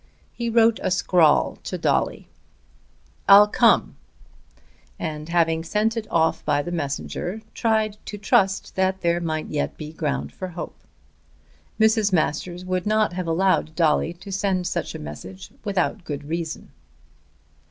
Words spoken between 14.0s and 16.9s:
to send such a message without good reason.